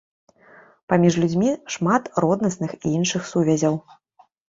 Паміж 0.93 1.19
людзьмі 1.25 1.53
шмат 1.77 2.03
роднасных 2.27 2.71
і 2.85 2.97
іншых 2.99 3.21
сувязяў. 3.37 3.83